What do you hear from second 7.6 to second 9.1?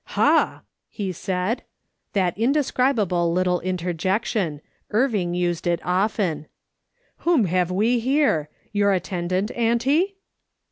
we here? Your